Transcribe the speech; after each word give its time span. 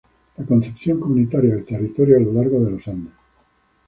la 0.37 0.45
concepción 0.45 0.99
comunitaria 0.99 1.53
del 1.53 1.63
territorio 1.63 2.17
a 2.17 2.21
lo 2.21 2.33
largo 2.33 2.59
de 2.63 2.71
los 2.71 2.87
Andes 2.87 3.13